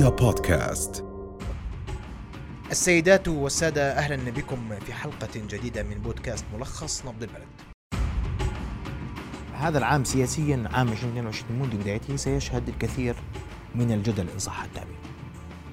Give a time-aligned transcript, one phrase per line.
[0.00, 1.04] رؤيا بودكاست.
[2.70, 7.46] السيدات والسادة أهلا بكم في حلقة جديدة من بودكاست ملخص نبض البلد.
[9.54, 13.16] هذا العام سياسيا عام 2022 منذ بدايته سيشهد الكثير
[13.74, 14.98] من الجدل إن صح التعبير.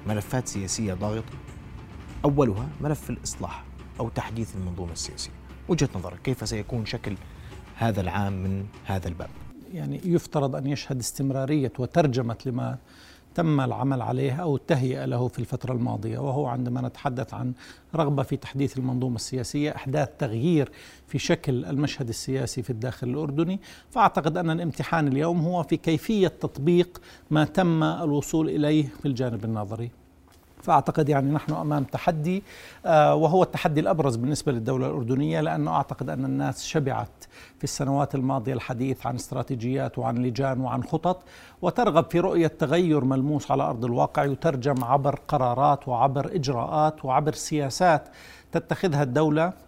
[0.08, 1.34] ملفات سياسية ضاغطة
[2.26, 3.64] أولها ملف الإصلاح
[4.00, 5.32] أو تحديث المنظومة السياسية.
[5.68, 7.16] وجهة نظرك كيف سيكون شكل
[7.76, 9.30] هذا العام من هذا الباب؟
[9.74, 12.78] يعني يفترض أن يشهد استمرارية وترجمة لما
[13.38, 17.54] تم العمل عليه أو التهيئة له في الفترة الماضية وهو عندما نتحدث عن
[17.96, 20.72] رغبة في تحديث المنظومة السياسية إحداث تغيير
[21.08, 23.60] في شكل المشهد السياسي في الداخل الأردني.
[23.90, 29.92] فأعتقد أن الامتحان اليوم هو في كيفية تطبيق ما تم الوصول إليه في الجانب النظري.
[30.68, 32.44] فأعتقد يعني نحن أمام تحدي
[32.86, 37.26] آه، وهو التحدي الأبرز بالنسبة للدولة الأردنية لأنه أعتقد أن الناس شبعت
[37.58, 41.24] في السنوات الماضية الحديث عن استراتيجيات وعن لجان وعن خطط
[41.62, 48.08] وترغب في رؤية تغير ملموس على أرض الواقع يترجم عبر قرارات وعبر إجراءات وعبر سياسات
[48.52, 49.67] تتخذها الدولة آه،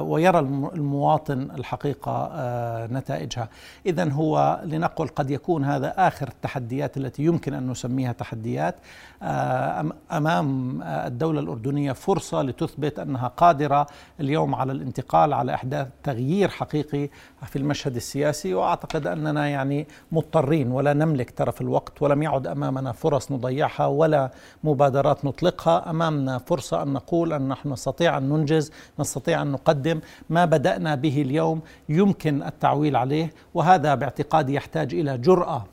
[0.00, 3.48] ويرى المواطن الحقيقة آه، نتائجها.
[3.86, 8.74] إذا هو لنقل قد يكون هذا آخر التحديات التي يمكن أن نسميها تحديات
[9.22, 13.86] آه، أمام الدولة الأردنية فرصة لتثبت أنها قادرة
[14.20, 17.08] اليوم على الانتقال على إحداث تغيير حقيقي
[17.46, 18.54] في المشهد السياسي.
[18.54, 24.30] وأعتقد أننا يعني مضطرين ولا نملك ترف الوقت ولم يعد أمامنا فرص نضيعها ولا
[24.64, 25.90] مبادرات نطلقها.
[25.90, 30.94] أمامنا فرصة أن نقول أن نحن نستطيع أن ننجز نستطيع نستطيع أن نقدم ما بدأنا
[30.94, 35.64] به اليوم يمكن التعويل عليه وهذا باعتقادي يحتاج إلى جرأة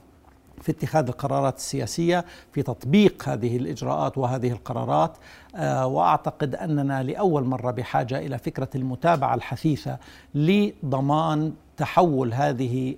[0.62, 5.18] في اتخاذ القرارات السياسية في تطبيق هذه الإجراءات وهذه القرارات
[5.56, 9.98] آه، وأعتقد أننا لأول مرة بحاجة إلى فكرة المتابعة الحثيثة
[10.36, 12.96] لضمان تحول هذه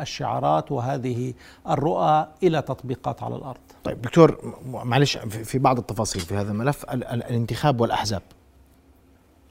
[0.00, 1.34] الشعارات وهذه
[1.68, 3.60] الرؤى إلى تطبيقات على الأرض.
[3.84, 8.22] طيب دكتور معلش في بعض التفاصيل في هذا الملف الانتخاب والأحزاب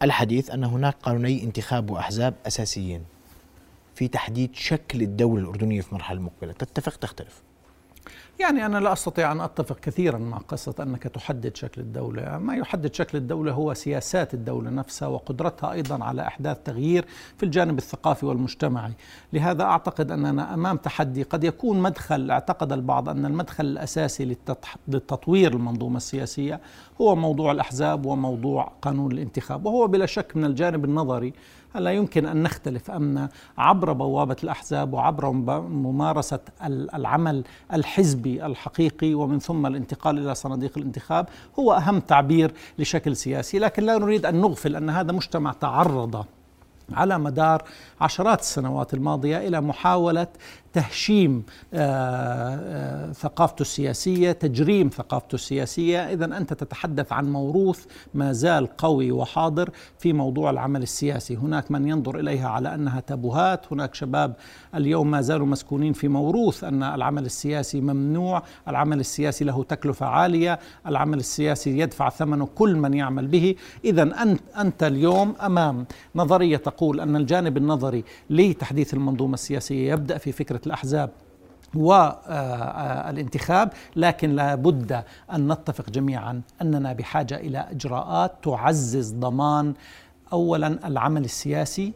[0.02, 3.06] الحديث أن هناك قانوني انتخاب وأحزاب أساسيين
[3.96, 7.42] في تحديد شكل الدولة الأردنية في المرحلة المقبلة تتفق؟ تختلف.
[8.42, 12.38] يعني أنا لا أستطيع أن أتفق كثيرا مع قصة أنك تحدد شكل الدولة.
[12.38, 17.06] ما يحدد شكل الدولة هو سياسات الدولة نفسها وقدرتها أيضا على إحداث تغيير
[17.38, 18.92] في الجانب الثقافي والمجتمعي.
[19.34, 24.38] لهذا أعتقد أننا أمام تحدي قد يكون مدخل أعتقد البعض أن المدخل الأساسي
[24.88, 26.62] للتطوير المنظومة السياسية
[27.02, 31.34] هو موضوع الأحزاب وموضوع قانون الانتخاب وهو بلا شك من الجانب النظري
[31.76, 37.44] لا يمكن أن نختلف أن عبر بوابة الأحزاب وعبر ممارسة العمل
[37.74, 41.30] الحزبي الحقيقي ومن ثم الانتقال إلى صناديق الانتخاب
[41.60, 43.60] هو أهم تعبير لشكل سياسي.
[43.60, 46.26] لكن لا نريد أن نغفل أن هذا مجتمع تعرض
[46.94, 47.64] على مدار
[48.02, 50.28] عشرات السنوات الماضية إلى محاولة
[50.74, 51.44] تهشيم
[51.74, 59.12] آه، آه، ثقافته السياسية، تجريم ثقافته السياسية، إذا أنت تتحدث عن موروث ما زال قوي
[59.12, 64.36] وحاضر في موضوع العمل السياسي، هناك من ينظر إليها على أنها تابوهات، هناك شباب
[64.76, 70.60] اليوم ما زالوا مسكونين في موروث أن العمل السياسي ممنوع، العمل السياسي له تكلفة عالية،
[70.88, 73.56] العمل السياسي يدفع ثمنه كل من يعمل به،
[73.86, 80.32] إذا انت أنت اليوم أمام نظرية تقول أن الجانب النظري لتحديث المنظومة السياسية يبدأ في
[80.32, 81.10] فكرة الأحزاب
[81.76, 89.74] والانتخاب لكن لابد أن نتفق جميعا أننا بحاجة إلى إجراءات تعزز ضمان
[90.34, 91.94] أولا العمل السياسي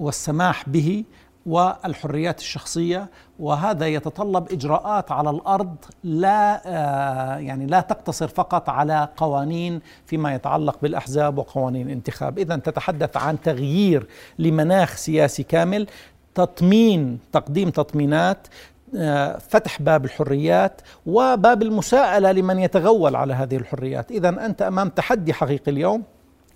[0.00, 1.04] والسماح به
[1.46, 3.08] والحريات الشخصية
[3.38, 10.78] وهذا يتطلب إجراءات على الأرض لا آه، يعني لا تقتصر فقط على قوانين فيما يتعلق
[10.82, 14.06] بالأحزاب وقوانين الانتخاب، اذا تتحدث عن تغيير
[14.38, 15.86] لمناخ سياسي كامل
[16.36, 18.46] تطمين تقديم تطمينات
[18.96, 24.10] آه، فتح باب الحريات وباب المساءلة لمن يتغول على هذه الحريات.
[24.10, 26.02] اذا أنت أمام تحدي حقيقي اليوم.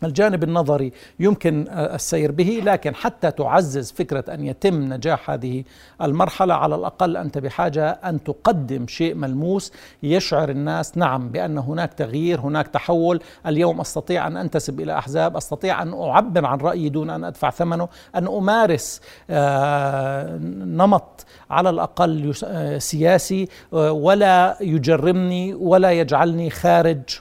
[0.04, 5.64] الجانب النظري يمكن آه، السير به لكن حتى تعزز فكرة أن يتم نجاح هذه
[6.02, 12.40] المرحلة على الأقل أنت بحاجة أن تقدم شيء ملموس يشعر الناس نعم بأن هناك تغيير
[12.40, 13.20] هناك تحول.
[13.46, 17.88] اليوم أستطيع أن أنتسب إلى أحزاب أستطيع أن أعبر عن رأيي دون أن أدفع ثمنه
[18.14, 19.00] أن أمارس
[19.30, 27.20] آه، نمط على الأقل آه، سياسي ولا يجرمني ولا يجعلني خارج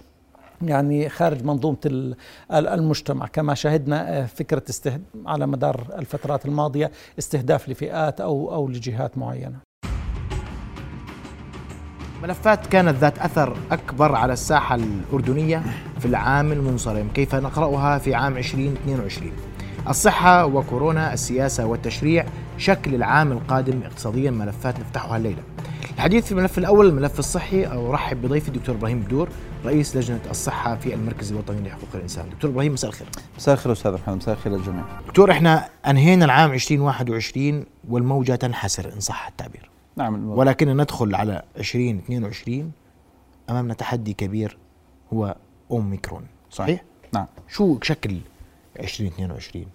[0.61, 2.13] يعني خارج منظومة
[2.51, 3.27] المجتمع.
[3.27, 5.03] كما شهدنا آه، فكرة استهد...
[5.25, 9.59] على مدار الفترات الماضية استهداف لفئات أو, أو لجهات معينة.
[12.23, 15.63] ملفات كانت ذات أثر أكبر على الساحة الأردنية
[15.99, 17.07] في العام المنصرم.
[17.13, 19.31] كيف نقرأها في عام 2022
[19.89, 22.25] الصحة وكورونا السياسة والتشريع
[22.57, 24.31] شكل العام القادم اقتصاديا.
[24.31, 25.43] ملفات نفتحها الليلة.
[25.95, 27.67] الحديث في الملف الأول الملف الصحي.
[27.67, 29.29] أرحب بضيفي الدكتور إبراهيم بدور
[29.65, 32.29] رئيس لجنة الصحة في المركز الوطني لحقوق الإنسان.
[32.29, 33.07] دكتور إبراهيم مساء الخير.
[33.37, 34.83] مساء الخير أستاذ محمد مساء الخير للجميع.
[35.07, 39.69] دكتور إحنا أنهينا العام 2021 والموجة تنحسر إن صح التعبير.
[39.95, 42.71] نعم ولكن ندخل على 2022
[43.49, 44.57] امامنا تحدي كبير
[45.13, 45.35] هو
[45.71, 46.83] أوميكرون صحيح؟
[47.13, 47.25] نعم.
[47.47, 48.17] شو شكل
[48.79, 49.65] 2022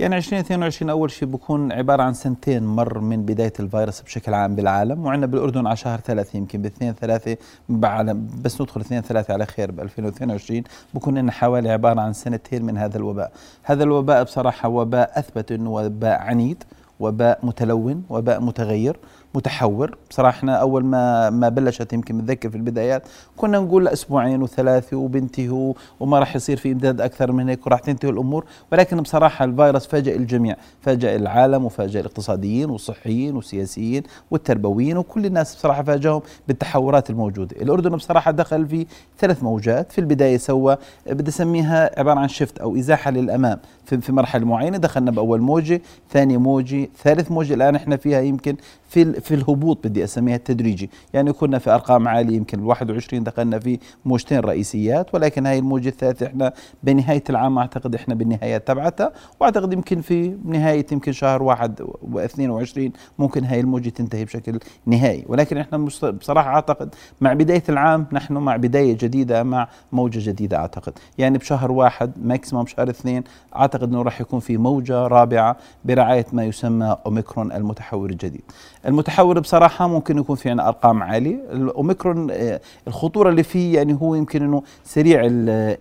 [0.00, 5.06] يعني 2022 أول شيء بكون عبارة عن سنتين مر من بداية الفيروس بشكل عام بالعالم
[5.06, 7.36] وعندنا بالأردن على شهر ثلاثة يمكن باثنين ثلاثة
[7.68, 8.10] بعد
[8.42, 10.62] بس ندخل اثنين ثلاثة على خير ب 2022
[10.94, 13.32] بكون لنا حوالي عبارة عن سنتين من هذا الوباء.
[13.62, 16.64] هذا الوباء بصراحة وباء أثبت إنه وباء عنيد
[17.00, 18.96] وباء متلون وباء متغير
[19.34, 19.96] متحور.
[20.10, 23.02] بصراحة إحنا أول ما ما بلشت يمكن بتذكر في البدايات
[23.36, 28.10] كنا نقول أسبوعين وثلاثة وبنتهوا وما راح يصير في إمداد أكثر من هيك وراح تنتهي
[28.10, 28.44] الأمور.
[28.72, 35.82] ولكن بصراحة الفيروس فاجأ الجميع فاجأ العالم وفاجأ الاقتصاديين والصحيين والسياسيين والتربويين وكل الناس بصراحة
[35.82, 37.56] فاجأهم بالتحورات الموجودة.
[37.62, 38.86] الأردن بصراحة دخل في
[39.18, 40.76] ثلاث موجات في البداية سوى
[41.06, 43.58] بدي أسميها عبارة عن شفت أو إزاحة للأمام.
[43.84, 48.56] في في مرحلة معينة دخلنا بأول موجة ثاني موجة ثالث موجة الآن إحنا فيها يمكن
[48.88, 50.90] في في الهبوط بدي أسميها التدريجي.
[51.12, 55.88] يعني كنا في أرقام عالية يمكن ال 21 دخلنا في موجتين رئيسيات ولكن هاي الموجة
[55.88, 61.82] الثالثة إحنا بنهاية العام أعتقد إحنا بالنهايات تبعتها وأعتقد يمكن في نهاية يمكن شهر واحد
[61.82, 62.80] و22
[63.18, 65.24] ممكن هاي الموجة تنتهي بشكل نهائي.
[65.28, 65.78] ولكن إحنا
[66.10, 70.92] بصراحة أعتقد مع بداية العام نحن مع بداية جديدة مع موجة جديدة أعتقد.
[71.18, 73.24] يعني بشهر واحد ماكسيموم شهر اثنين
[73.56, 78.42] أعتقد إنه راح يكون في موجة رابعة برعاية ما يسمى أوميكرون المتحور الجديد.
[78.86, 81.36] المتحور بصراحة ممكن يكون في عنا أرقام عالية.
[81.52, 85.20] الأوميكرون آه، الخطورة اللي فيه يعني هو يمكن إنه سريع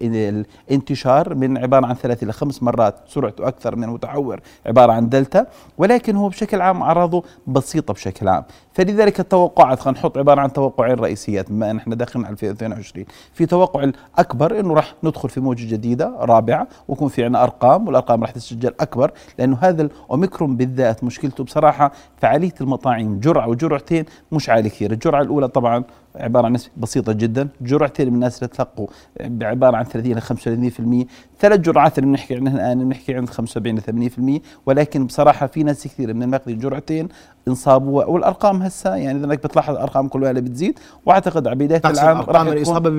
[0.02, 5.46] الانتشار من عبارة عن ثلاث إلى خمس مرات سرعته أكثر من المتحور عبارة عن دلتا
[5.78, 8.44] ولكن هو بشكل عام أعراضه بسيطة بشكل عام.
[8.74, 13.46] فلذلك التوقعات خلينا نحط عبارة عن توقعين رئيسيات بما إن إحنا داخلين على 2022 في
[13.46, 18.32] توقع الأكبر إنه راح ندخل في موجة جديدة رابعة ويكون في عنا أرقام والأرقام راح
[18.32, 24.92] تسجل أكبر لأنه هذا الأوميكرون بالذات مشكلته بصراحة فعالية المطاعيم جرعة وجرعتين مش عاليه كثير.
[24.92, 25.84] الجرعة الأولى طبعا
[26.16, 27.48] عبارة عن نسبة بسيطة جدا.
[27.62, 28.88] جرعتين من الناس اللي تلقوا
[29.22, 30.22] بعباره عن 30 ل
[31.04, 31.08] 35%
[31.40, 35.84] ثلاث جرعات اللي بنحكي عنها الآن بنحكي عن 75 ل 80% ولكن بصراحة في ناس
[35.88, 37.08] كثير من الماخذين جرعتين
[37.48, 42.90] انصابوا والأرقام هسه يعني إذا بتلاحظ الارقام كلها بدزيد وأعتقد على بدايه العام راح الإصابة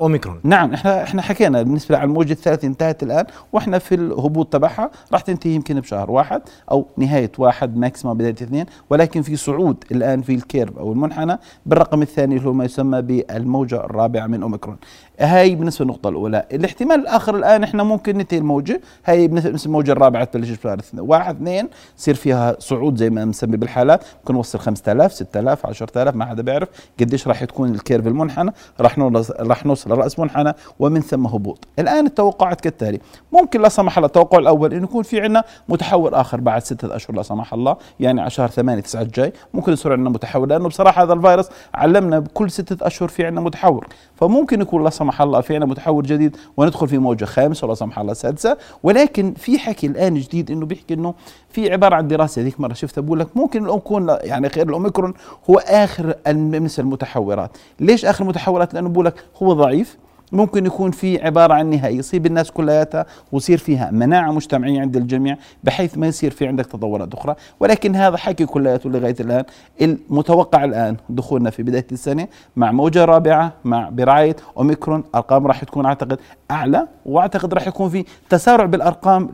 [0.00, 0.40] أوميكرون.
[0.44, 5.20] نعم إحنا إحنا حكينا بالنسبة على الموجة الثالثة انتهت الآن وإحنا في الهبوط تبعها راح
[5.20, 10.34] تنتهي يمكن بشهر واحد أو نهاية واحد maximum بداية اثنين ولكن في صعود الآن في
[10.34, 14.76] ال curve أو المنحنى بالرقم الثاني اللي هو ما يسمى بالموجة الرابعة من أوميكرون.
[15.20, 16.46] هاي بالنسبة للنقطة الأولى.
[16.52, 21.68] الاحتمال الآخر الآن إحنا ممكن ننتهي الموجة هاي بالنسبة الموجه الرابعة تبلش بشهر واحد اثنين
[21.98, 26.68] يصير فيها صعود زي ما مسمي بالحالات ممكن نوصل 5000 6000 10000 ما حدا بيعرف
[27.00, 28.50] قديش راح تكون الكيرف المنحنى
[28.80, 31.64] راح نوصل راح نوصل لراس منحنى ومن ثم هبوط.
[31.78, 33.00] الآن التوقعات كالتالي.
[33.32, 37.16] ممكن لا سمح الله التوقع الأول انه يكون في عندنا متحور آخر بعد ستة أشهر
[37.16, 39.32] لا سمح الله يعني على شهر 8 9 الجاي.
[39.54, 43.86] ممكن يصير عندنا متحور لأنه بصراحة هذا الفيروس علمنا بكل ستة أشهر في عندنا متحور
[44.16, 47.98] فممكن يكون لا سمح الله في عندنا متحور جديد وندخل في موجة خامسه ولا سمح
[47.98, 48.56] الله سادسة.
[48.82, 51.14] ولكن في حكي الآن جديد إنه بيحكي إنه
[51.48, 55.14] في عبارة عن دراسة ذيك مرة شفتها بقول لك ممكن يكون يعني غير الأوميكرون
[55.50, 57.50] هو آخر بالنسبة المتحورات.
[57.80, 59.96] ليش آخر المتحورات؟ لأنه بقول لك هو ضعيف.
[60.36, 65.36] ممكن يكون في عبارة عن نهاية يصيب الناس كلياتها ويصير فيها مناعة مجتمعية عند الجميع
[65.64, 67.34] بحيث ما يصير في عندك تطورات أخرى.
[67.60, 69.44] ولكن هذا حكي كلياته لغاية الآن.
[69.80, 75.04] المتوقع الآن دخولنا في بداية السنة مع موجة رابعة مع برعاية أوميكرون.
[75.14, 76.18] أرقام راح تكون أعتقد
[76.50, 79.28] أعلى وأعتقد راح يكون في تسارع بالأرقام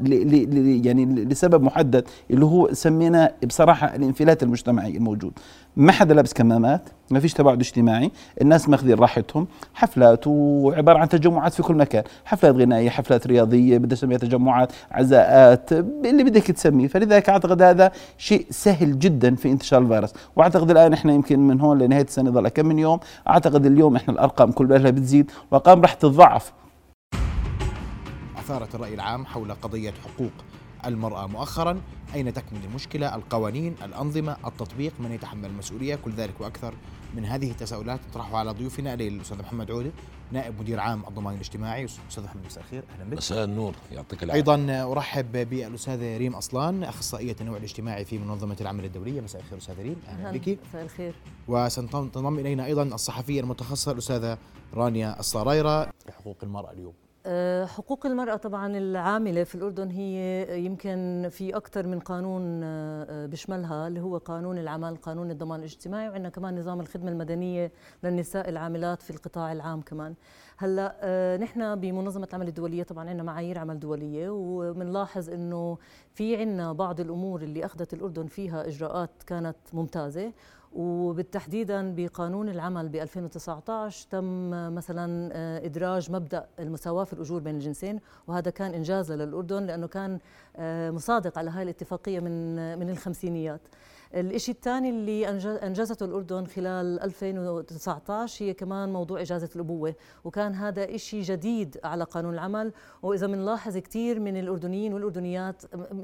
[0.84, 5.32] يعني لسبب محدد اللي هو سمينا بصراحة الانفلات المجتمعي الموجود.
[5.76, 8.10] ما حدا لابس كمامات ما فيش تباعد اجتماعي
[8.42, 9.46] الناس ماخذين راحتهم.
[9.74, 12.04] حفلات وعبارة عن تجمعات في كل مكان.
[12.24, 16.88] حفلات غنائية حفلات رياضية بدي اسميها تجمعات عزاءات اللي بدك تسميه.
[16.88, 20.12] فلذلك أعتقد هذا شيء سهل جدا في انتشار الفيروس.
[20.36, 23.00] وأعتقد الآن إحنا يمكن من هون لنهاية السنة ضل كم من يوم.
[23.28, 26.52] أعتقد اليوم إحنا الأرقام كلها بتزيد والارقام راح تتضاعف
[28.38, 30.32] أثارت الرأي العام حول قضية حقوق.
[30.86, 31.26] المرأة.
[31.26, 31.80] مؤخرا
[32.14, 36.74] أين تكمن المشكلة؟ القوانين الأنظمة التطبيق من يتحمل المسؤولية؟ كل ذلك وأكثر
[37.14, 39.90] من هذه التساؤلات نطرحها على ضيوفنا الأستاذ محمد عودة
[40.32, 41.84] نائب مدير عام الضمان الاجتماعي.
[41.84, 42.84] أستاذ محمد مساء الخير.
[42.94, 43.16] أهلا بك.
[43.16, 43.74] مساء النور.
[43.92, 44.38] يعطيك العافية.
[44.38, 49.20] أيضا أرحب بالأستاذة ريم أصلان أخصائية التنوع الاجتماعي في منظمة العمل الدولية.
[49.20, 49.96] مساء الخير أستاذة ريم.
[50.08, 50.58] أهلا بك.
[50.68, 51.14] مساء الخير.
[51.48, 54.38] وستنضم إلينا أيضا الصحفية المتخصصة الأستاذة
[54.74, 56.94] رانيا الصرايرة حقوق المرأة اليوم.
[57.66, 64.00] حقوق المرأة طبعا العاملة في الأردن هي يمكن في أكثر من قانون أه، بيشملها اللي
[64.00, 67.72] هو قانون العمل قانون الضمان الاجتماعي وعندنا كمان نظام الخدمة المدنية
[68.04, 70.14] للنساء العاملات في القطاع العام كمان.
[70.58, 75.78] هلا أه، نحن بمنظمة العمل الدولية طبعا عندنا معايير عمل دولية وبنلاحظ إنه
[76.14, 80.32] في عندنا بعض الأمور اللي أخذت الأردن فيها إجراءات كانت ممتازة
[80.72, 88.00] وبالتحديدا بقانون العمل ب 2019 تم مثلا آه، إدراج مبدأ المساواة في الأجور بين الجنسين
[88.26, 90.18] وهذا كان إنجاز للأردن لأنه كان
[90.56, 93.60] آه، مصادق على هاي الاتفاقية من من الخمسينيات.
[94.14, 95.28] الشيء الثاني اللي
[95.66, 102.34] أنجزته الأردن خلال 2019 هي كمان موضوع إجازة الأبوة وكان هذا شيء جديد على قانون
[102.34, 102.72] العمل.
[103.02, 105.62] وإذا بنلاحظ كثير من الأردنيين والأردنيات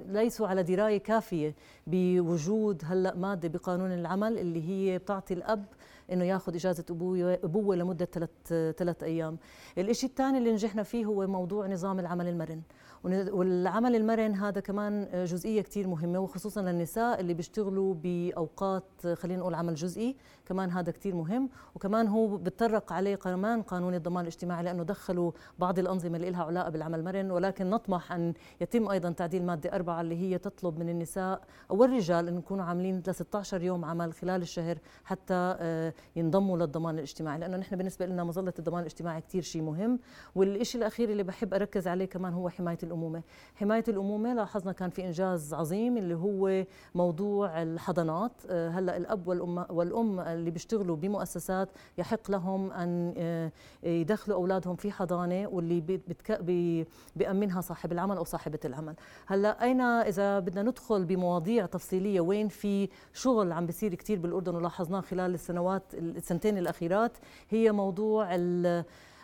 [0.08, 1.54] ليسوا على دراية كافية
[1.86, 5.64] بوجود هلأ مادة بقانون العمل اللي هي بتعطي الأب
[6.12, 8.30] إنه ياخذ إجازة ابوه أبوة لمدة ثلاث
[8.78, 9.38] ثلاث أيام.
[9.78, 12.62] الشيء الثاني اللي نجحنا فيه هو موضوع نظام العمل المرن.
[13.04, 19.74] والعمل المرن هذا كمان جزئية كثير مهمة وخصوصا للنساء اللي بيشتغلوا بأوقات خلينا نقول عمل
[19.74, 20.16] جزئي
[20.48, 21.48] كمان هذا كثير مهم.
[21.74, 26.70] وكمان هو بتطرق عليه كمان قانون الضمان الاجتماعي لأنه دخلوا بعض الأنظمة اللي لها علاقة
[26.70, 31.40] بالعمل المرن ولكن نطمح أن يتم أيضا تعديل مادة أربعة اللي هي تطلب من النساء
[31.70, 36.94] أو الرجال أن يكونوا عاملين ل 16 يوم عمل خلال الشهر حتى آه، ينضموا للضمان
[36.94, 37.38] الاجتماعي.
[37.38, 39.98] لأنه نحن بالنسبة لنا مظلة الضمان الاجتماعي كثير شيء مهم.
[40.34, 43.22] والشيء الأخير اللي بحب أركز عليه كمان هو حماية الأمومة.
[43.54, 46.64] حماية الأمومة لاحظنا كان في إنجاز عظيم اللي هو
[46.94, 48.32] موضوع الحضانات.
[48.50, 51.68] آه، هلأ الأب والأم والأم اللي بيشتغلوا بمؤسسات
[51.98, 53.52] يحق لهم أن آه،
[53.82, 56.00] يدخلوا أولادهم في حضانة واللي
[57.16, 58.94] بيأمنها صاحب العمل أو صاحبة العمل.
[59.26, 65.00] هلأ أين إذا بدنا ندخل بمواضيع تفصيلية وين في شغل عم بيصير كثير بالأردن ولاحظناه
[65.00, 67.18] خلال السنوات السنتين الأخيرات
[67.48, 68.28] هي موضوع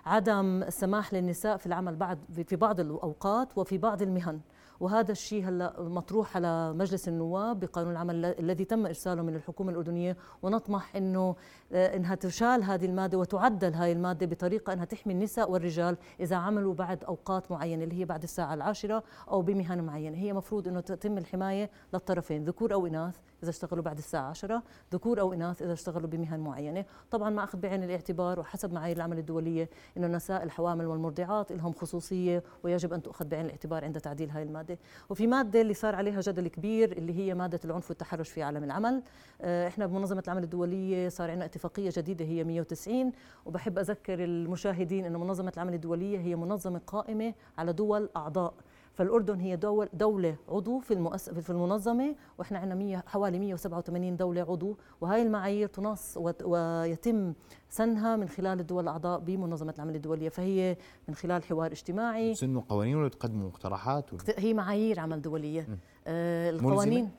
[0.06, 2.18] عدم السماح للنساء في العمل بعد
[2.48, 4.40] في بعض الأوقات وفي بعض المهن.
[4.84, 10.16] وهذا الشيء هلا مطروح على مجلس النواب بقانون العمل الذي تم إرساله من الحكومة الأردنية
[10.42, 11.36] ونطمح إنه
[11.72, 16.74] آه، إنها تشال هذه المادة وتعدل هذه المادة بطريقة إنها تحمي النساء والرجال إذا عملوا
[16.74, 20.18] بعد أوقات معينة اللي هي بعد الساعة العاشرة أو بمهن معينة.
[20.18, 24.62] هي مفروض إنه تتم الحماية للطرفين ذكور أو إناث إذا اشتغلوا بعد الساعة 10
[24.92, 26.84] ذكور أو إناث إذا اشتغلوا بمهن معينة.
[27.10, 32.42] طبعا ما أخذ بعين الاعتبار وحسب معايير العمل الدولية إنه النساء الحوامل والمرضعات لهم خصوصية
[32.62, 34.78] ويجب أن تؤخذ بعين الاعتبار عند تعديل هذه المادة.
[35.10, 39.02] وفي مادة اللي صار عليها جدل كبير اللي هي مادة العنف والتحرش في عالم العمل.
[39.40, 43.12] آه، إحنا بمنظمة العمل الدولية صار عندنا اتفاقية جديدة هي 190
[43.46, 48.54] وبحب أذكر المشاهدين إنه منظمة العمل الدولية هي منظمة قائمة على دول أعضاء.
[48.94, 54.76] فالأردن هي دول دولة عضو في المؤس في المنظمة وإحنا عندنا حوالي 187 دولة عضو.
[55.00, 57.32] وهي المعايير تنص ويتم
[57.68, 60.28] سنها من خلال الدول الأعضاء بمنظمة العمل الدولية.
[60.28, 60.76] فهي
[61.08, 62.34] من خلال حوار اجتماعي.
[62.34, 65.68] تسنوا قوانين ولا تقدموا مقترحات هي معايير عمل دولية.
[66.06, 67.10] آه القوانين؟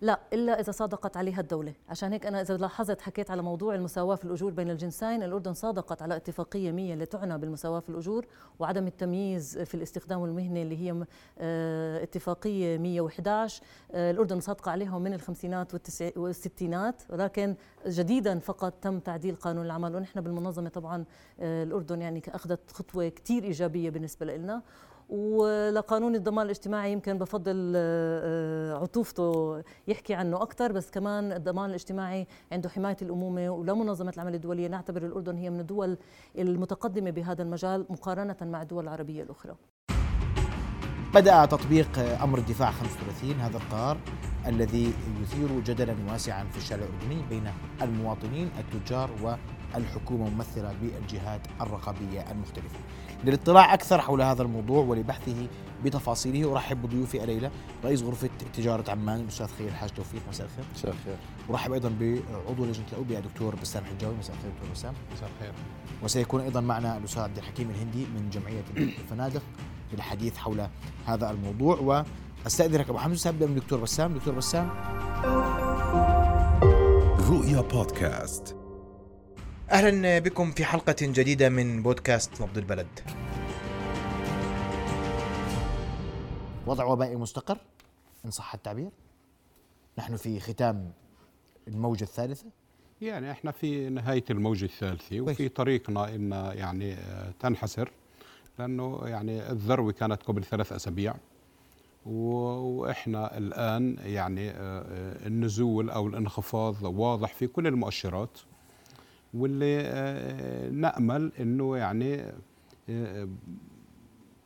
[0.00, 1.74] لا إلا إذا صادقت عليها الدولة.
[1.88, 6.02] عشان هيك أنا إذا لاحظت حكيت على موضوع المساواة في الأجور بين الجنسين الأردن صادقت
[6.02, 8.26] على اتفاقية 100 اللي تعنى بالمساواة في الأجور
[8.58, 11.04] وعدم التمييز في الاستخدام المهني اللي هي
[11.38, 13.62] آه، اتفاقية 111
[13.92, 15.72] آه، الأردن صادقة عليهم من الخمسينات
[16.16, 17.54] والستينات ولكن
[17.86, 19.96] جديدا فقط تم تعديل قانون العمل.
[19.96, 21.04] ونحن بالمنظمة طبعا
[21.40, 24.62] آه، الأردن يعني أخذت خطوة كثير إيجابية بالنسبة لنا.
[25.08, 32.68] ولقانون الضمان الاجتماعي يمكن بفضل آه، عطوفته يحكي عنه أكثر بس كمان الضمان الاجتماعي عنده
[32.68, 34.68] حماية الأمومة ولمنظمه العمل الدولية.
[34.68, 35.98] نعتبر الأردن هي من الدول
[36.38, 39.54] المتقدمة بهذا المجال مقارنة مع الدول العربية الأخرى.
[41.14, 43.98] بدأ تطبيق أمر الدفاع 35 هذا القرار
[44.46, 49.10] الذي يثير جدلا واسعا في الشارع الأردني بين المواطنين التجار
[49.76, 52.78] والحكومة ممثلة بالجهات الرقابية المختلفة.
[53.24, 55.46] للاطلاع أكثر حول هذا الموضوع ولبحثه
[55.84, 57.50] بتفاصيله أرحب بضيوفي الليلة
[57.84, 60.20] رئيس غرفة تجارة عمان الأستاذ خير الحاج توفيق.
[60.28, 60.64] مساء الخير.
[60.74, 61.16] مساء الخير.
[61.50, 64.14] أرحب أيضا بعضو لجنة الأوبئة دكتور بسام حجاوي.
[64.14, 64.94] مساء الخير دكتور بسام.
[65.16, 65.52] مساء الخير.
[66.02, 69.42] وسيكون أيضا معنا الأستاذ عبد الحكيم الهندي من جمعية الفنادق
[69.92, 70.68] للحديث حول
[71.06, 72.04] هذا الموضوع.
[72.44, 74.14] وأستأذنك أبو حمزة سابدا من دكتور بسام.
[74.14, 74.70] دكتور بسام.
[77.30, 78.65] رؤيا بودكاست.
[79.70, 82.86] أهلا بكم في حلقة جديدة من بودكاست نبض البلد.
[86.66, 87.58] وضع وبائي مستقر
[88.24, 88.90] إن صح التعبير.
[89.98, 90.92] نحن في ختام
[91.68, 92.46] الموجة الثالثة.
[93.00, 96.96] يعني إحنا في نهاية الموجة الثالثة وفي طريقنا إن يعني
[97.40, 97.90] تنحسر
[98.58, 101.14] لأنه يعني الذروة كانت قبل ثلاث أسابيع
[102.06, 108.38] وإحنا الآن يعني آه، النزول أو الانخفاض واضح في كل المؤشرات.
[109.34, 112.24] واللي آه، نأمل إنه يعني
[112.90, 113.28] آه،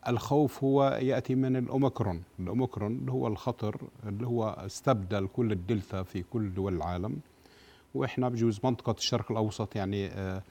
[0.08, 6.22] الخوف هو يأتي من الأوميكرون، الأوميكرون اللي هو الخطر اللي هو استبدل كل الدلتا في
[6.22, 7.16] كل دول العالم.
[7.94, 10.42] وإحنا بجوز منطقة الشرق الأوسط يعني آه،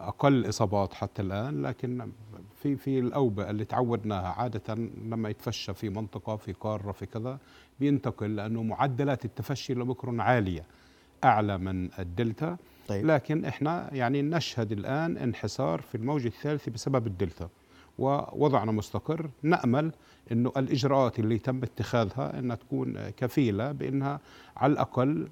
[0.00, 1.62] أقل إصابات حتى الآن.
[1.62, 2.10] لكن
[2.62, 7.38] في في الأوبئة اللي تعودناها عادة لما يتفشى في منطقة في قارة في كذا
[7.80, 10.64] بينتقل لأنه معدلات التفشي الاوميكرون عالية
[11.24, 12.56] أعلى من الدلتا.
[12.92, 13.06] طيب.
[13.06, 17.48] لكن إحنا يعني نشهد الآن انحسار في الموج الثالث بسبب الدلتا
[17.98, 19.92] ووضعنا مستقر نأمل
[20.32, 24.20] إنه الإجراءات اللي تم اتخاذها إنها تكون كفيلة بإنها
[24.56, 25.28] على الأقل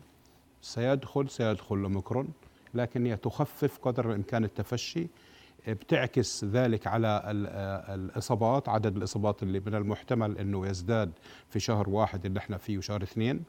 [0.63, 2.29] سيدخل سيدخل الاوميكرون
[2.75, 5.07] لكن هي تخفف قدر الإمكان التفشي
[5.69, 7.23] بتعكس ذلك على
[7.95, 11.13] الإصابات عدد الإصابات اللي من المحتمل إنه يزداد
[11.49, 13.43] في شهر واحد اللي إحنا فيه وشهر اثنين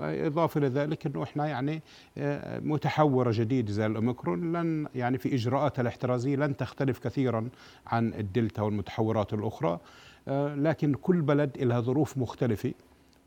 [0.00, 1.82] إضافة إلى ذلك أنه إحنا يعني
[2.18, 7.48] آه، متحورة جديدة زي الأوميكرون لن يعني في إجراءاتها الاحترازية لن تختلف كثيرا
[7.86, 9.80] عن الدلتا والمتحورات الأخرى
[10.28, 12.72] آه، لكن كل بلد لها ظروف مختلفة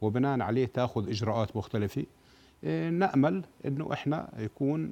[0.01, 2.05] وبناء عليه تأخذ إجراءات مختلفة.
[2.63, 4.91] آه، نأمل أنه إحنا يكون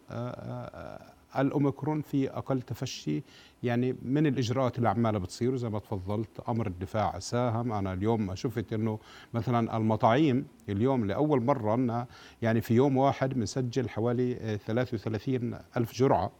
[1.37, 3.23] الأوميكرون في أقل تفشي
[3.63, 7.71] يعني من الإجراءات اللي عمالة بتصير زي ما تفضلت أمر الدفاع ساهم.
[7.71, 8.99] أنا اليوم شفت إنه
[9.33, 12.07] مثلا المطاعيم اليوم لأول مرة
[12.41, 16.31] يعني في يوم واحد بنسجل حوالي 33 ألف جرعة.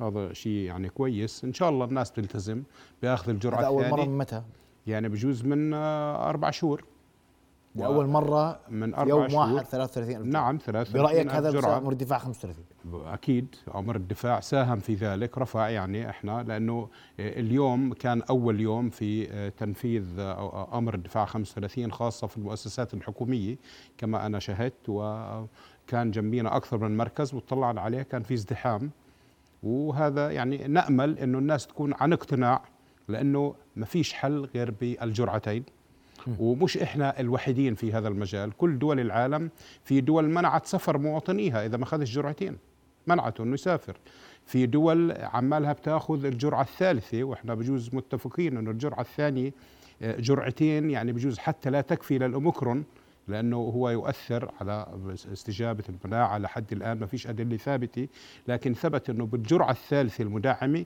[0.00, 1.44] هذا شيء يعني كويس.
[1.44, 2.62] إن شاء الله الناس تلتزم
[3.02, 4.42] بآخذ الجرعة الثانية أول مرة من متى؟
[4.86, 6.84] يعني بجوز من أربع شهور.
[7.74, 9.52] لأول مرة من أربع يوم شهور.
[9.52, 10.26] واحد 33 ألف.
[10.26, 11.78] نعم 33 برأيك هذا جرعة.
[11.78, 12.64] أمر الدفاع 35
[13.06, 16.88] أكيد أمر الدفاع ساهم في ذلك رفع يعني إحنا لأنه
[17.18, 20.04] اليوم كان أول يوم في تنفيذ
[20.72, 23.56] أمر الدفاع 35 خاصة في المؤسسات الحكومية
[23.98, 28.90] كما أنا شهدت وكان جنبينا أكثر من مركز وطلعنا عليه كان في ازدحام.
[29.62, 32.62] وهذا يعني نأمل أنه الناس تكون عن اقتناع
[33.08, 35.64] لأنه ما فيش حل غير بالجرعتين.
[36.38, 38.52] ومش إحنا الوحيدين في هذا المجال.
[38.56, 39.50] كل دول العالم
[39.84, 42.56] في دول منعت سفر مواطنيها إذا ما اخذش جرعتين.
[43.06, 43.96] منعته إنه يسافر.
[44.46, 49.52] في دول عمالها بتاخذ الجرعة الثالثة وإحنا بجوز متفقين إنه الجرعة الثانية
[50.02, 52.84] آه، جرعتين يعني بجوز حتى لا تكفي للأوميكرون.
[53.28, 54.86] لأنه هو يؤثر على
[55.32, 58.08] استجابة المناعه لحد الآن ما فيش أدلة ثابتة
[58.48, 60.84] لكن ثبت أنه بالجرعة الثالثة المدعمه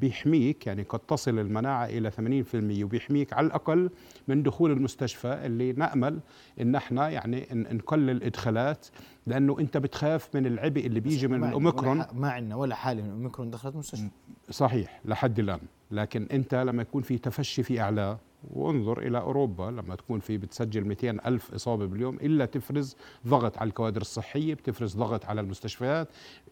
[0.00, 3.90] بيحميك يعني قد تصل المناعة إلى 80% وبيحميك على الأقل
[4.28, 6.20] من دخول المستشفى اللي نأمل
[6.60, 8.86] إن إحنا يعني نقلل إدخالات
[9.26, 12.04] لأنه أنت بتخاف من العبء اللي بيجي من الأوميكرون.
[12.12, 14.08] ما عندنا ولا حالة من الأوميكرون دخلت مستشفى
[14.50, 15.60] صحيح لحد الآن.
[15.90, 18.18] لكن أنت لما يكون في تفشي في أعلاه
[18.50, 23.68] وانظر إلى أوروبا لما تكون في بتسجل 200 ألف إصابة باليوم إلا تفرز ضغط على
[23.68, 26.08] الكوادر الصحية بتفرز ضغط على المستشفيات.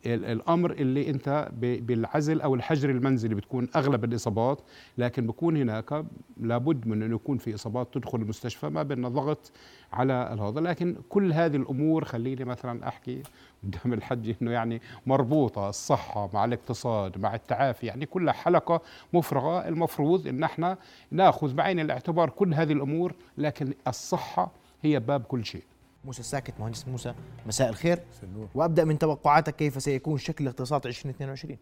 [0.06, 4.60] الأمر اللي أنت بالعزل أو الحجر المنزلي بتكون أغلب الإصابات.
[4.98, 6.04] لكن بكون هناك
[6.40, 9.52] لابد من أن يكون في إصابات تدخل المستشفى ما بين ضغط
[9.92, 13.22] على هذا لكن كل هذه الأمور خليني مثلا أحكي
[13.64, 18.80] قدام الحج إنه يعني مربوطة الصحة مع الاقتصاد مع التعافي يعني كلها حلقة
[19.12, 19.68] مفرغة.
[19.68, 20.78] المفروض إن إحنا
[21.10, 25.62] ناخذ بعين الاعتبار كل هذه الأمور لكن الصحة هي باب كل شيء.
[26.04, 27.14] موسى الساكت مهندس موسى
[27.46, 28.00] مساء الخير.
[28.20, 28.48] سنور.
[28.54, 31.58] وأبدأ من توقعاتك كيف سيكون شكل اقتصاد 2022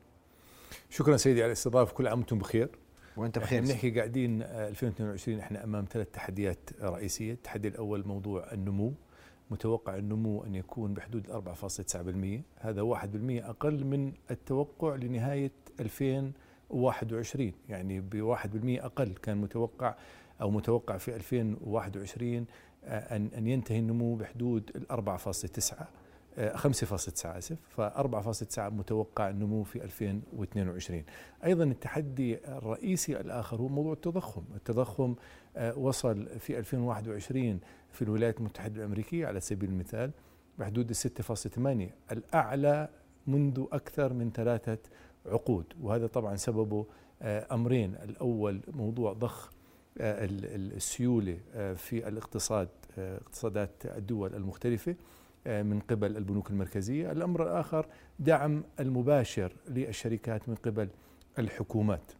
[0.91, 2.69] شكرا سيدي على الاستضافة كل عام وأنتم بخير.
[3.17, 3.65] وأنت بخير.
[3.65, 7.33] نحكي قاعدين آه، 2022 إحنا أمام ثلاث تحديات رئيسية.
[7.33, 8.93] التحدي الأول موضوع النمو
[9.51, 16.33] متوقع النمو أن يكون بحدود 4.9% هذا 1% أقل من التوقع لنهاية 2000
[16.71, 19.95] 21 يعني ب 1% أقل كان متوقع
[20.41, 22.47] أو متوقع في 2021
[22.85, 25.87] آه، ان أن ينتهي النمو بحدود ال 4.9
[26.39, 31.05] 5.9 آسف ف 4.9 متوقع النمو في 2022
[31.45, 34.43] أيضا التحدي الرئيسي الآخر هو موضوع التضخم.
[34.55, 35.15] التضخم
[35.57, 37.61] آه، وصل في 2021
[37.93, 40.11] في الولايات المتحدة الأمريكية على سبيل المثال
[40.59, 42.89] بحدود 6.8 الأعلى
[43.27, 44.79] منذ أكثر من ثلاثة
[45.27, 46.87] عقود وهذا طبعا سببه
[47.23, 47.95] آه، أمرين.
[47.95, 49.51] الأول موضوع ضخ
[49.99, 51.39] آه، السيولة
[51.75, 54.95] في الاقتصاد اقتصادات الدول المختلفة
[55.47, 57.13] من قبل البنوك المركزية.
[57.13, 57.87] الأمر الآخر
[58.19, 60.89] دعم المباشر للشركات من قبل
[61.39, 62.13] الحكومات.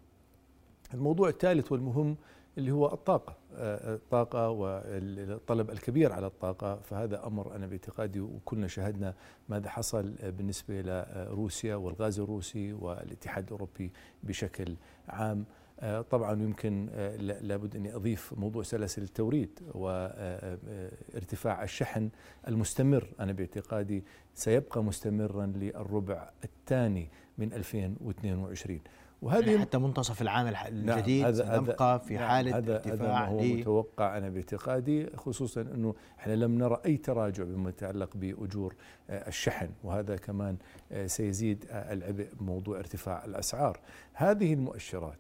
[0.95, 2.17] الموضوع الثالث والمهم
[2.59, 6.77] اللي هو الطاقة آه، الطاقة والطلب الكبير على الطاقة.
[6.77, 9.15] فهذا أمر أنا باعتقادي وكلنا شاهدنا
[9.49, 14.77] ماذا حصل بالنسبة لروسيا والغاز الروسي والاتحاد الأوروبي بشكل
[15.09, 15.45] عام.
[15.81, 22.11] آه، طبعا يمكن آه، لابد أني أضيف موضوع سلاسل التوريد وارتفاع الشحن
[22.49, 23.07] المستمر.
[23.21, 28.81] أنا باعتقادي سيبقى مستمرا للربع الثاني من 2022
[29.23, 33.09] وهذه يعني حتى منتصف العام الجديد نعم هذا سنبقى في نعم حالة هذا ارتفاع هذا
[33.09, 38.75] ما هو متوقع أنا باعتقادي خصوصا أنه إحنا لم نرى أي تراجع بما يتعلق بأجور
[39.11, 40.57] آه، الشحن وهذا كمان
[40.93, 43.81] آه، سيزيد آه، العبء بموضوع ارتفاع الأسعار.
[44.13, 45.19] هذه المؤشرات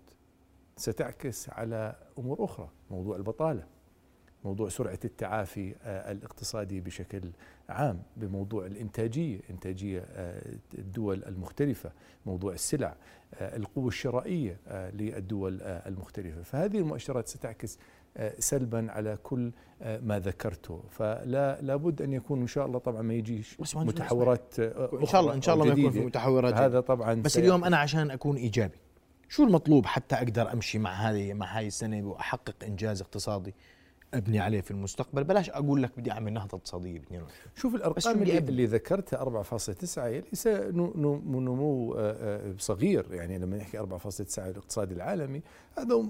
[0.76, 3.79] ستعكس على أمور أخرى موضوع البطالة.
[4.44, 7.30] موضوع سرعة التعافي آه، الاقتصادي بشكل
[7.68, 10.42] عام بموضوع الإنتاجية إنتاجية آه،
[10.78, 11.92] الدول المختلفة
[12.26, 12.96] موضوع السلع
[13.34, 16.42] آه، القوة الشرائية للدول المختلفة.
[16.42, 17.78] فهذه المؤشرات ستعكس
[18.38, 20.82] سلبا على كل ما ذكرته.
[20.90, 25.42] فلا لابد أن يكون إن شاء الله طبعا ما يجيش متحورات إن شاء الله إن
[25.42, 26.54] شاء الله ما يكون في متحورات.
[26.54, 28.78] هذا طبعا بس اليوم أنا عشان أكون إيجابي
[29.28, 33.54] شو المطلوب حتى أقدر أمشي مع هذه مع هاي السنة وأحقق إنجاز اقتصادي؟
[34.14, 35.24] أبني عليه في المستقبل.
[35.24, 39.98] بلاش أقول لك بدي أعمل نهضة اقتصادية ب 22 شوف الأرقام اللي, اللي ذكرتها 4.9
[39.98, 43.06] ليس نمو آه، آه، صغير.
[43.10, 45.42] يعني لما نحكي 4.9 الاقتصاد العالمي
[45.78, 46.04] هذا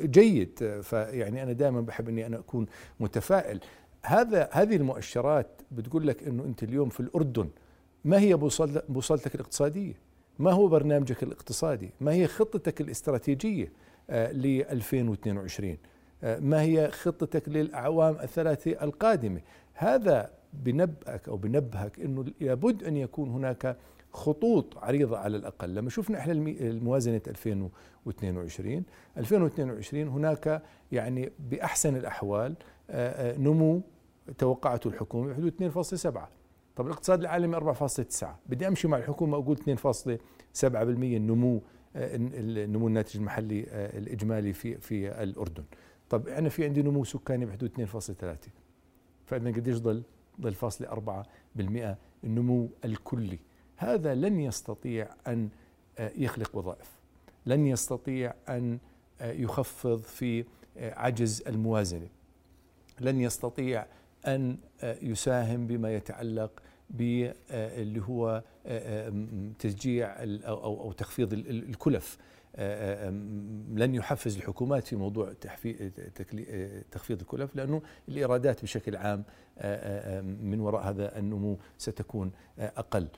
[0.00, 0.80] جيد.
[0.82, 2.66] فيعني أنا دائما بحب إني أنا أكون
[3.00, 3.60] متفائل.
[4.02, 7.48] هذا هذه المؤشرات بتقول لك إنه أنت اليوم في الأردن
[8.04, 8.36] ما هي
[8.88, 9.94] بوصلتك الاقتصادية؟
[10.38, 13.72] ما هو برنامجك الاقتصادي؟ ما هي خطتك الاستراتيجية
[14.10, 15.76] آه، ل 2022
[16.22, 19.40] ما هي خطتك للأعوام الثلاثة القادمة؟
[19.74, 23.76] هذا بنبأك أو بنبهك أنه لابد أن يكون هناك
[24.12, 25.74] خطوط عريضة على الأقل.
[25.74, 28.84] لما شفنا إحنا الموازنة 2022
[29.16, 32.54] 2022 هناك يعني بأحسن الأحوال
[32.90, 33.82] آه، آه، نمو
[34.38, 36.28] توقعته الحكومة بحدود 2.7
[36.76, 41.62] طب الاقتصاد العالمي 4.9 بدي أمشي مع الحكومة أقول 2.7% النمو
[41.96, 45.64] آه، النمو الناتج المحلي الإجمالي في في الأردن.
[46.10, 48.50] طب أنا في عندي نمو سكاني بحدود 2.3
[49.26, 50.02] فاذا قديش ضل؟
[50.40, 53.38] ضل فاصلة أربعة بالمئة النمو الكلي.
[53.76, 55.48] هذا لن يستطيع أن
[55.98, 56.90] آه، يخلق وظائف.
[57.46, 58.78] لن يستطيع أن
[59.20, 60.44] آه، يخفض في
[60.76, 62.08] آه، عجز الموازنة.
[63.00, 63.86] لن يستطيع
[64.26, 68.42] أن يساهم بما يتعلق باللي هو
[69.58, 70.14] تشجيع
[70.46, 72.18] أو تخفيض الكلف.
[73.74, 75.32] لن يحفز الحكومات في موضوع آه،
[76.90, 79.24] تخفيض الكلف لأنه الإيرادات بشكل عام
[80.42, 83.08] من وراء هذا النمو ستكون أقل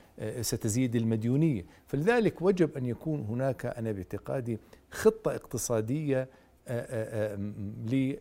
[0.41, 1.65] ستزيد المديونية.
[1.87, 4.59] فلذلك وجب أن يكون هناك أنا باعتقادي
[4.91, 6.29] خطة اقتصادية
[7.85, 8.15] ل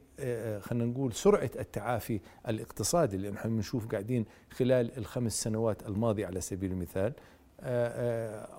[0.61, 6.73] خلينا نقول سرعة التعافي الاقتصادي لأن إحنا بنشوف قاعدين خلال الخمس سنوات الماضية على سبيل
[6.73, 7.13] المثال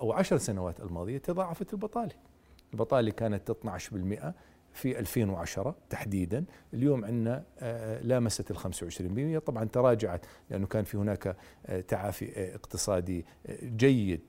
[0.00, 2.33] أو عشر سنوات الماضية تضاعفت البطالة.
[2.74, 4.32] البطالة كانت 12%
[4.72, 6.44] في 2010 تحديدا.
[6.74, 12.54] اليوم عندنا آه، لامست ال 25% طبعا تراجعت لأنه كان في هناك آه، تعافي آه،
[12.54, 13.24] اقتصادي
[13.62, 14.20] جيد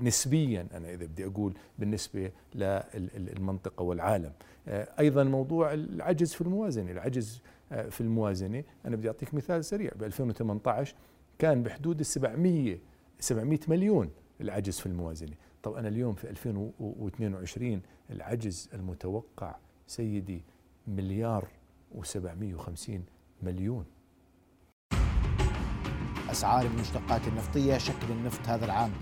[0.00, 0.66] نسبيا.
[0.74, 4.32] أنا إذا بدي أقول بالنسبة للمنطقة والعالم.
[4.68, 6.90] أيضا موضوع العجز في الموازنة.
[6.90, 7.42] العجز
[7.90, 8.64] في الموازنة.
[8.84, 9.90] أنا بدي أعطيك مثال سريع.
[9.96, 10.94] ب 2018
[11.38, 12.78] كان بحدود ال 700
[13.20, 14.10] 700 مليون
[14.40, 15.34] العجز في الموازنة.
[15.62, 20.42] طب أنا اليوم في 2022 العجز المتوقع سيدي
[20.86, 21.48] مليار
[21.94, 22.90] و750
[23.42, 23.84] مليون.
[26.30, 28.92] أسعار المشتقات النفطية شكل النفط هذا العام.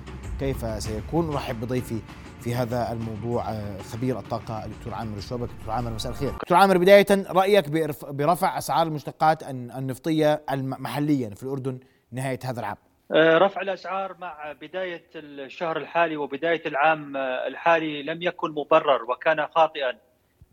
[0.41, 2.01] كيف سيكون؟ نرحب بضيفي
[2.41, 6.33] في هذا الموضوع آه، خبير الطاقة الدكتور عامر الشوبك دكتور عامر مساء الخير.
[6.33, 7.69] دكتور عامر بداية رأيك
[8.09, 11.79] برفع أسعار المشتقات النفطية محليا في الأردن
[12.13, 12.77] نهاية هذا العام؟
[13.13, 19.99] رفع الأسعار مع بداية الشهر الحالي وبداية العام آه، الحالي لم يكن مبرر وكان خاطئا.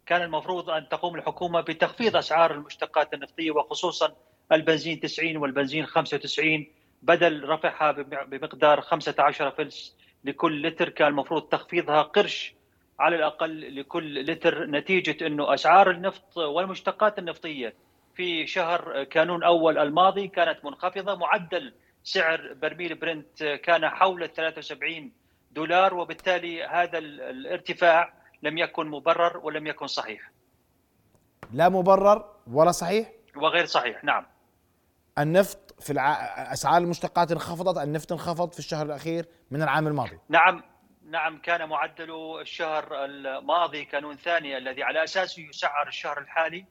[0.05, 4.15] كان المفروض أن تقوم الحكومة بتخفيض أسعار المشتقات النفطية وخصوصا
[4.51, 6.67] البنزين 90 والبنزين 95
[7.01, 7.91] بدل رفعها
[8.23, 10.89] بمقدار 15 فلس لكل لتر.
[10.89, 12.53] كان المفروض تخفيضها قرش
[12.99, 17.73] على الأقل لكل لتر نتيجة إنه أسعار النفط والمشتقات النفطية
[18.15, 25.11] في شهر كانون أول الماضي كانت منخفضة معدل سعر برميل برنت كان حول 73
[25.51, 28.13] دولار وبالتالي هذا الارتفاع
[28.43, 30.31] لم يكن مبرر ولم يكن صحيح.
[31.53, 34.25] لا مبرر ولا صحيح؟ وغير صحيح نعم.
[35.19, 36.13] النفط في الع...
[36.53, 40.19] أسعار المشتقات انخفضت النفط انخفض في الشهر الأخير من العام الماضي.
[40.29, 40.63] نعم
[41.05, 46.65] نعم كان معدل الشهر الماضي كانون ثاني الذي على اساسه يسعر الشهر الحالي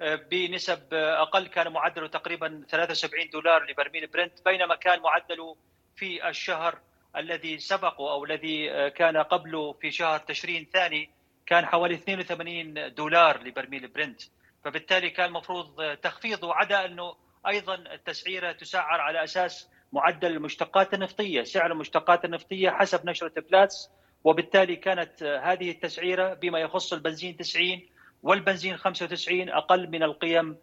[0.00, 5.56] بنسب أقل كان معدله تقريبا 73 دولار لبرميل برنت بينما كان معدله
[5.96, 6.78] في الشهر
[7.16, 11.10] الذي سبقه أو الذي كان قبله في شهر تشرين ثاني
[11.46, 14.22] كان حوالي 82 دولار لبرميل برنت.
[14.64, 21.72] فبالتالي كان المفروض تخفيضه عدا أنه أيضا التسعيره تسعر على أساس معدل المشتقات النفطية، سعر
[21.72, 23.90] المشتقات النفطية حسب نشرة بلاتس
[24.24, 27.82] وبالتالي كانت هذه التسعيرة بما يخص البنزين 90
[28.22, 30.56] والبنزين 95 أقل من القيم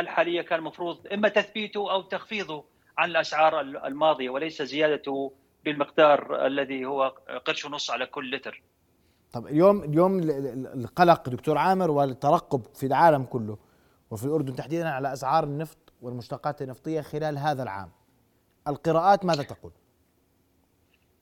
[0.00, 2.64] الحالية كان المفروض إما تثبيته أو تخفيضه
[2.98, 5.32] عن الأسعار الماضية وليس زيادته
[5.64, 7.14] بالمقدار الذي هو
[7.46, 8.62] قرش ونص على كل لتر.
[9.32, 10.20] طب اليوم اليوم
[10.74, 13.58] القلق دكتور عامر والترقب في العالم كله
[14.10, 17.90] وفي الأردن تحديدا على أسعار النفط والمشتقات النفطية خلال هذا العام.
[18.68, 19.72] القراءات ماذا تقول؟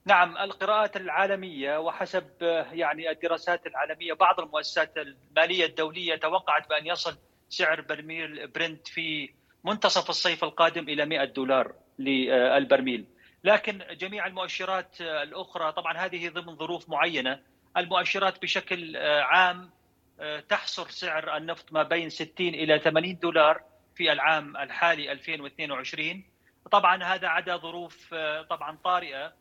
[0.06, 7.16] نعم القراءات العالمية وحسب يعني الدراسات العالمية بعض المؤسسات المالية الدولية توقعت بأن يصل
[7.48, 9.30] سعر برميل برنت في
[9.64, 13.04] منتصف الصيف القادم إلى 100 دولار للبرميل.
[13.44, 17.40] لكن جميع المؤشرات الأخرى طبعا هذه ضمن ظروف معينة
[17.76, 19.70] المؤشرات بشكل عام
[20.48, 23.62] تحصر سعر النفط ما بين 60 إلى 80 دولار
[23.94, 26.24] في العام الحالي 2022
[26.72, 28.14] طبعا هذا عدا ظروف
[28.50, 29.32] طبعا طارئة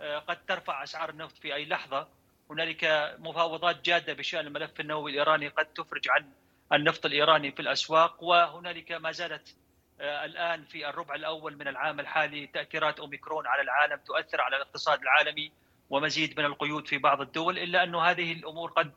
[0.00, 2.08] قد ترفع أسعار النفط في أي لحظة.
[2.50, 6.32] هنالك مفاوضات جادة بشأن الملف النووي الإيراني قد تفرج عن
[6.72, 9.56] النفط الإيراني في الأسواق وهنالك ما زالت
[10.00, 15.02] آه، الآن في الربع الأول من العام الحالي تأثيرات أوميكرون على العالم تؤثر على الاقتصاد
[15.02, 15.52] العالمي
[15.90, 18.92] ومزيد من القيود في بعض الدول إلا انه هذه الأمور قد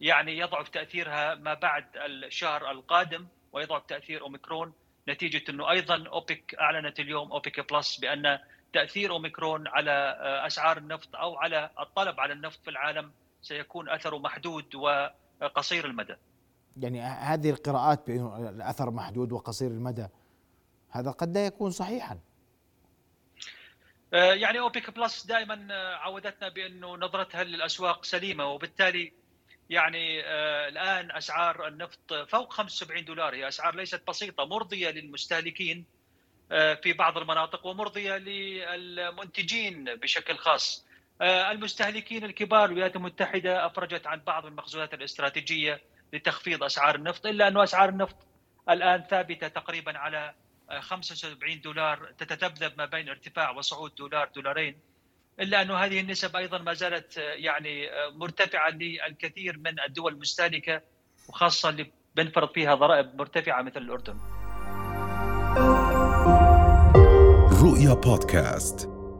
[0.00, 4.72] يعني يضعف تأثيرها ما بعد الشهر القادم ويضعف تأثير أوميكرون
[5.08, 8.38] نتيجة أنه أيضا أوبك أعلنت اليوم أوبك بلس بأن
[8.74, 14.18] تأثير أوميكرون على آه، أسعار النفط أو على الطلب على النفط في العالم سيكون أثره
[14.18, 16.14] محدود وقصير المدى.
[16.76, 20.06] يعني هذه القراءات بأنه الأثر محدود وقصير المدى
[20.90, 22.18] هذا قد لا يكون صحيحا
[24.14, 29.12] آه، يعني اوبيك بلس دائما آه، عودتنا بأنه نظرتها للأسواق سليمة وبالتالي
[29.70, 30.20] يعني
[30.68, 35.84] الآن أسعار النفط فوق 75 دولار هي أسعار ليست بسيطة مرضية للمستهلكين
[36.82, 40.86] في بعض المناطق ومرضيه للمنتجين بشكل خاص
[41.22, 45.80] المستهلكين الكبار الولايات المتحدة أفرجت عن بعض المخزونات الاستراتيجية
[46.12, 48.16] لتخفيض أسعار النفط إلا انه أسعار النفط
[48.68, 50.34] الآن ثابتة تقريبا على
[50.80, 54.78] 75 دولار تتذبذب ما بين ارتفاع وصعود دولار دولارين
[55.40, 60.82] إلا انه هذه النسب أيضا ما زالت يعني مرتفعة للكثير من الدول المستهلكة
[61.28, 64.33] وخاصة اللي بنفرض فيها ضرائب مرتفعة مثل الأردن.
[67.84, 68.93] رؤيا بودكاست